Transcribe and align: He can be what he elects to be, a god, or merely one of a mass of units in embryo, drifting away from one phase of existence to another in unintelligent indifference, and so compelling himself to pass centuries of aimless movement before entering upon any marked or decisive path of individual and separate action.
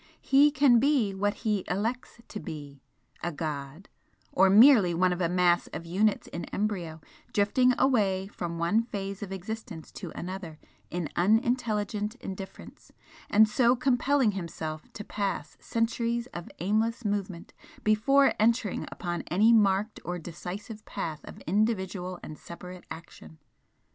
He 0.19 0.49
can 0.49 0.79
be 0.79 1.13
what 1.13 1.35
he 1.45 1.63
elects 1.67 2.21
to 2.29 2.39
be, 2.39 2.81
a 3.21 3.31
god, 3.31 3.87
or 4.31 4.49
merely 4.49 4.95
one 4.95 5.13
of 5.13 5.21
a 5.21 5.29
mass 5.29 5.67
of 5.67 5.85
units 5.85 6.25
in 6.25 6.45
embryo, 6.45 7.01
drifting 7.33 7.73
away 7.77 8.25
from 8.25 8.57
one 8.57 8.81
phase 8.81 9.21
of 9.21 9.31
existence 9.31 9.91
to 9.91 10.09
another 10.15 10.57
in 10.89 11.07
unintelligent 11.15 12.15
indifference, 12.15 12.91
and 13.29 13.47
so 13.47 13.75
compelling 13.75 14.31
himself 14.31 14.91
to 14.93 15.03
pass 15.03 15.55
centuries 15.59 16.25
of 16.33 16.49
aimless 16.57 17.05
movement 17.05 17.53
before 17.83 18.33
entering 18.39 18.87
upon 18.91 19.21
any 19.27 19.53
marked 19.53 19.99
or 20.03 20.17
decisive 20.17 20.83
path 20.83 21.19
of 21.25 21.37
individual 21.41 22.17
and 22.23 22.39
separate 22.39 22.85
action. 22.89 23.37